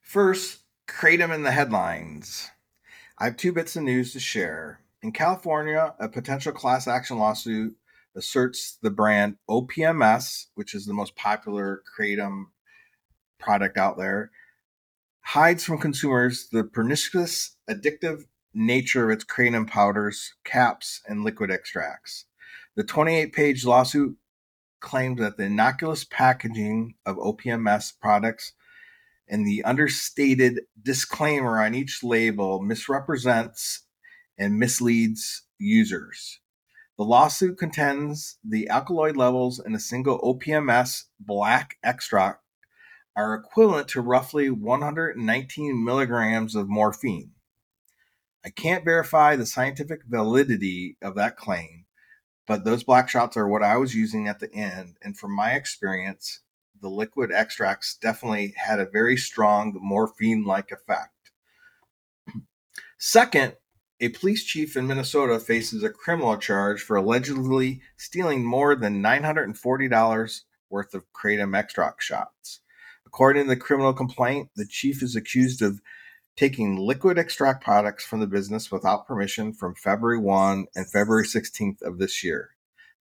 First, 0.00 0.60
Kratom 0.86 1.34
in 1.34 1.42
the 1.42 1.50
headlines. 1.50 2.48
I 3.18 3.24
have 3.24 3.36
two 3.36 3.52
bits 3.52 3.74
of 3.74 3.82
news 3.82 4.12
to 4.12 4.20
share. 4.20 4.78
In 5.02 5.10
California, 5.10 5.92
a 5.98 6.08
potential 6.08 6.52
class 6.52 6.86
action 6.86 7.18
lawsuit 7.18 7.74
asserts 8.14 8.78
the 8.80 8.92
brand 8.92 9.38
OPMS, 9.50 10.46
which 10.54 10.72
is 10.72 10.86
the 10.86 10.94
most 10.94 11.16
popular 11.16 11.82
Kratom 11.98 12.44
product 13.40 13.76
out 13.76 13.98
there, 13.98 14.30
hides 15.20 15.64
from 15.64 15.78
consumers 15.78 16.48
the 16.52 16.62
pernicious, 16.62 17.56
addictive 17.68 18.22
nature 18.54 19.10
of 19.10 19.10
its 19.10 19.24
kratom 19.24 19.66
powders, 19.66 20.34
caps, 20.44 21.02
and 21.08 21.24
liquid 21.24 21.50
extracts. 21.50 22.26
The 22.76 22.84
28 22.84 23.32
page 23.32 23.64
lawsuit 23.64 24.16
claims 24.80 25.20
that 25.20 25.36
the 25.36 25.44
innocuous 25.44 26.04
packaging 26.04 26.94
of 27.04 27.16
OPMS 27.16 27.92
products 28.00 28.52
and 29.28 29.46
the 29.46 29.62
understated 29.64 30.62
disclaimer 30.80 31.60
on 31.60 31.74
each 31.74 32.02
label 32.02 32.60
misrepresents 32.62 33.84
and 34.38 34.58
misleads 34.58 35.42
users. 35.58 36.40
The 36.96 37.04
lawsuit 37.04 37.58
contends 37.58 38.38
the 38.42 38.68
alkaloid 38.68 39.16
levels 39.16 39.60
in 39.64 39.74
a 39.74 39.80
single 39.80 40.18
OPMS 40.20 41.04
black 41.20 41.76
extract 41.82 42.42
are 43.14 43.34
equivalent 43.34 43.88
to 43.88 44.00
roughly 44.00 44.48
119 44.48 45.84
milligrams 45.84 46.54
of 46.54 46.68
morphine. 46.68 47.32
I 48.44 48.50
can't 48.50 48.84
verify 48.84 49.36
the 49.36 49.46
scientific 49.46 50.02
validity 50.06 50.96
of 51.02 51.16
that 51.16 51.36
claim, 51.36 51.84
but 52.48 52.64
those 52.64 52.82
black 52.82 53.10
shots 53.10 53.36
are 53.36 53.46
what 53.46 53.62
I 53.62 53.76
was 53.76 53.94
using 53.94 54.26
at 54.26 54.40
the 54.40 54.52
end. 54.54 54.96
And 55.02 55.16
from 55.16 55.36
my 55.36 55.52
experience, 55.52 56.40
the 56.80 56.88
liquid 56.88 57.30
extracts 57.30 57.96
definitely 58.00 58.54
had 58.56 58.80
a 58.80 58.86
very 58.86 59.18
strong 59.18 59.76
morphine 59.78 60.44
like 60.44 60.72
effect. 60.72 61.12
Second, 62.96 63.54
a 64.00 64.08
police 64.08 64.44
chief 64.44 64.76
in 64.76 64.86
Minnesota 64.86 65.38
faces 65.38 65.82
a 65.82 65.90
criminal 65.90 66.38
charge 66.38 66.80
for 66.80 66.96
allegedly 66.96 67.82
stealing 67.98 68.44
more 68.44 68.74
than 68.74 69.02
$940 69.02 70.40
worth 70.70 70.94
of 70.94 71.04
kratom 71.12 71.56
extract 71.56 72.02
shots. 72.02 72.60
According 73.06 73.44
to 73.44 73.48
the 73.50 73.56
criminal 73.56 73.92
complaint, 73.92 74.50
the 74.56 74.66
chief 74.66 75.02
is 75.02 75.16
accused 75.16 75.60
of 75.60 75.80
taking 76.38 76.76
liquid 76.76 77.18
extract 77.18 77.64
products 77.64 78.04
from 78.04 78.20
the 78.20 78.26
business 78.26 78.70
without 78.70 79.08
permission 79.08 79.52
from 79.52 79.74
February 79.74 80.20
1 80.20 80.66
and 80.76 80.88
February 80.88 81.24
16th 81.24 81.82
of 81.82 81.98
this 81.98 82.22
year. 82.22 82.50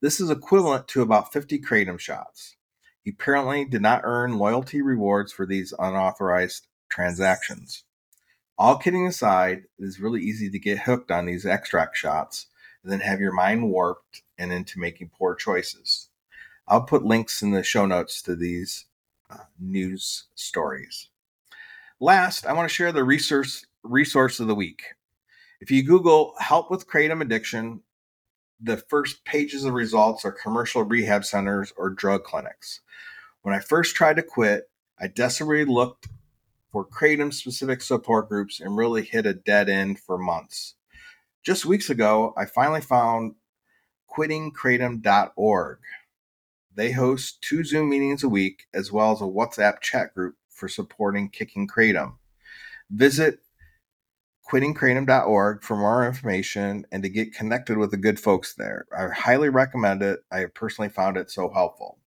This 0.02 0.20
is 0.20 0.32
equivalent 0.32 0.88
to 0.88 1.04
about 1.04 1.32
50 1.32 1.60
kratom 1.60 2.00
shots. 2.00 2.56
He 3.04 3.12
apparently 3.12 3.64
did 3.64 3.84
not 3.84 4.02
earn 4.04 4.40
loyalty 4.40 4.82
rewards 4.82 5.32
for 5.32 5.46
these 5.46 5.72
unauthorized 5.78 6.66
transactions. 6.90 7.84
All 8.58 8.80
kidding 8.80 9.06
aside, 9.06 9.66
it 9.78 9.84
is 9.84 10.00
really 10.00 10.24
easy 10.24 10.50
to 10.50 10.58
get 10.58 10.80
hooked 10.80 11.12
on 11.12 11.28
these 11.28 11.46
extract 11.46 11.96
shots 11.96 12.48
and 12.82 12.92
then 12.92 13.02
have 13.02 13.20
your 13.20 13.34
mind 13.34 13.70
warped 13.70 14.24
and 14.40 14.52
into 14.52 14.80
making 14.80 15.12
poor 15.16 15.36
choices. 15.36 16.10
I'll 16.68 16.82
put 16.82 17.06
links 17.06 17.44
in 17.44 17.52
the 17.52 17.62
show 17.62 17.86
notes 17.86 18.20
to 18.24 18.36
these 18.36 18.86
uh, 19.30 19.46
news 19.60 20.26
stories. 20.34 21.10
Last, 22.00 22.46
I 22.46 22.54
want 22.54 22.70
to 22.70 22.74
share 22.74 22.92
the 22.92 23.04
resource 23.04 23.66
resource 23.84 24.40
of 24.40 24.46
the 24.46 24.54
week. 24.54 24.84
If 25.62 25.72
you 25.72 25.82
Google 25.82 26.36
help 26.38 26.70
with 26.70 26.88
kratom 26.88 27.22
addiction, 27.22 27.82
the 28.62 28.78
first 28.78 29.26
pages 29.26 29.64
of 29.64 29.74
results 29.74 30.24
are 30.24 30.32
commercial 30.32 30.84
rehab 30.84 31.26
centers 31.26 31.74
or 31.76 31.90
drug 31.90 32.24
clinics. 32.24 32.82
When 33.42 33.56
I 33.56 33.60
first 33.60 33.96
tried 33.96 34.18
to 34.18 34.24
quit, 34.24 34.70
I 35.00 35.08
desperately 35.08 35.66
looked 35.66 36.08
for 36.72 36.86
kratom 36.86 37.34
specific 37.34 37.82
support 37.82 38.30
groups 38.30 38.60
and 38.60 38.78
really 38.78 39.04
hit 39.04 39.26
a 39.26 39.34
dead 39.34 39.68
end 39.68 39.98
for 40.00 40.20
months. 40.20 40.76
Just 41.44 41.66
weeks 41.66 41.90
ago, 41.90 42.32
I 42.38 42.46
finally 42.46 42.82
found 42.82 43.34
quittingkratom.org. 44.16 45.80
They 46.76 46.92
host 46.92 47.42
two 47.42 47.64
Zoom 47.64 47.90
meetings 47.90 48.24
a 48.24 48.30
week 48.30 48.68
as 48.72 48.92
well 48.92 49.14
as 49.14 49.22
a 49.22 49.24
WhatsApp 49.24 49.82
chat 49.82 50.14
group 50.14 50.36
for 50.58 50.68
supporting 50.68 51.30
Kicking 51.30 51.68
Kratom. 51.68 52.16
Visit 52.90 53.40
quittingkratom.org 54.50 55.64
for 55.64 55.76
more 55.76 56.08
information 56.08 56.86
and 56.92 57.04
to 57.04 57.10
get 57.10 57.34
connected 57.34 57.78
with 57.78 57.92
the 57.92 57.98
good 57.98 58.20
folks 58.20 58.56
there. 58.56 58.86
I 58.98 59.08
highly 59.10 59.50
recommend 59.50 60.02
it. 60.02 60.20
I 60.32 60.46
personally 60.54 60.90
found 60.90 61.18
it 61.18 61.30
so 61.30 61.50
helpful. 61.50 62.00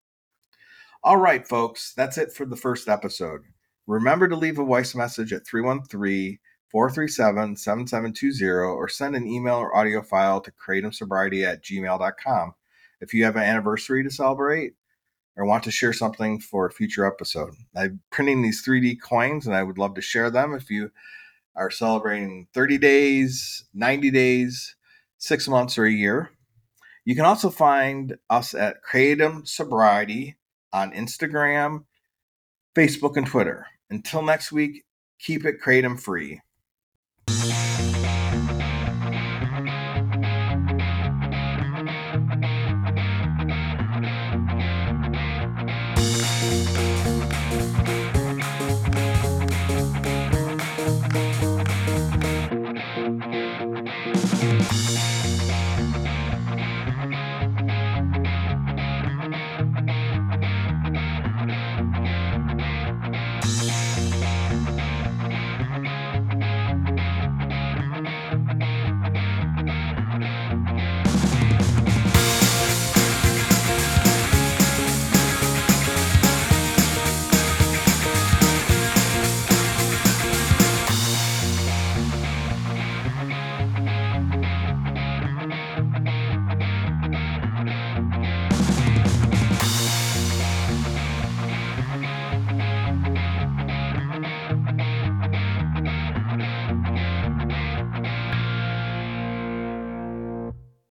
All 1.02 1.18
right, 1.18 1.46
folks, 1.46 1.94
that's 1.94 2.18
it 2.18 2.32
for 2.32 2.46
the 2.46 2.56
first 2.56 2.88
episode. 2.88 3.42
Remember 3.86 4.28
to 4.28 4.36
leave 4.36 4.58
a 4.58 4.64
voice 4.64 4.94
message 4.94 5.32
at 5.32 5.46
313 5.46 6.38
437 6.70 7.56
7720 7.56 8.50
or 8.50 8.88
send 8.88 9.16
an 9.16 9.26
email 9.26 9.56
or 9.56 9.76
audio 9.76 10.02
file 10.02 10.40
to 10.40 10.52
kratomsobriety 10.52 11.46
at 11.46 11.62
gmail.com. 11.62 12.54
If 13.00 13.14
you 13.14 13.24
have 13.24 13.36
an 13.36 13.42
anniversary 13.42 14.04
to 14.04 14.10
celebrate, 14.10 14.74
or 15.40 15.46
want 15.46 15.64
to 15.64 15.70
share 15.70 15.94
something 15.94 16.38
for 16.38 16.66
a 16.66 16.70
future 16.70 17.07
episode. 17.07 17.55
I'm 17.74 17.98
printing 18.11 18.42
these 18.42 18.62
3D 18.62 19.00
coins 19.00 19.46
and 19.46 19.57
I 19.57 19.62
would 19.62 19.79
love 19.79 19.94
to 19.94 20.03
share 20.03 20.31
them 20.31 20.53
if 20.53 20.70
you 20.70 20.90
are 21.57 21.70
celebrating 21.70 22.46
30 22.53 22.76
days, 22.76 23.64
90 23.72 24.11
days, 24.11 24.76
six 25.16 25.48
months, 25.48 25.79
or 25.79 25.87
a 25.87 25.90
year. 25.90 26.31
You 27.07 27.16
can 27.16 27.24
also 27.24 27.48
find 27.48 28.18
us 28.29 28.53
at 28.53 28.85
Kratom 28.85 29.48
Sobriety 29.48 30.37
on 30.74 30.92
Instagram, 30.92 31.85
Facebook, 32.76 33.16
and 33.16 33.26
Twitter. 33.26 33.66
Until 33.88 34.20
next 34.20 34.53
week, 34.53 34.85
keep 35.18 35.46
it 35.46 35.62
Kratom 35.62 35.98
free. 35.98 36.42